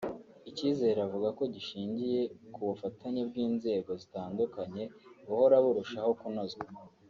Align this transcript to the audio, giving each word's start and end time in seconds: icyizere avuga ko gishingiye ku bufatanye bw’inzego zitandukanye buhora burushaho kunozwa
icyizere 0.49 0.99
avuga 1.07 1.27
ko 1.37 1.43
gishingiye 1.53 2.21
ku 2.53 2.59
bufatanye 2.69 3.21
bw’inzego 3.29 3.91
zitandukanye 4.01 4.83
buhora 5.25 5.55
burushaho 5.65 6.11
kunozwa 6.19 6.65